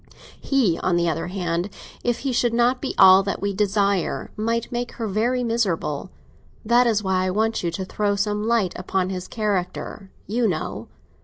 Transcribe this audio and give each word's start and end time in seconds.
He, 0.39 0.79
on 0.79 0.95
the 0.95 1.07
other 1.07 1.27
hand, 1.27 1.69
if 2.03 2.21
he 2.21 2.31
should 2.31 2.55
not 2.55 2.81
be 2.81 2.95
all 2.97 3.21
that 3.21 3.39
we 3.39 3.53
desire, 3.53 4.31
might 4.35 4.71
make 4.71 4.93
her 4.93 5.05
very 5.07 5.43
miserable. 5.43 6.09
That 6.65 6.87
is 6.87 7.03
why 7.03 7.25
I 7.25 7.29
want 7.29 7.61
you 7.63 7.69
to 7.69 7.85
throw 7.85 8.15
some 8.15 8.47
light 8.47 8.73
upon 8.75 9.11
his 9.11 9.27
character, 9.27 10.09
you 10.25 10.47
know. 10.47 10.87